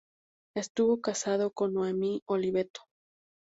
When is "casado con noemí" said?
0.99-2.23